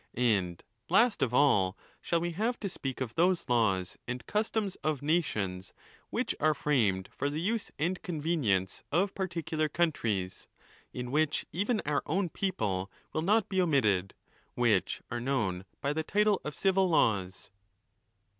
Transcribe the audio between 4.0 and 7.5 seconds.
and customs of_ nations, which are framed for the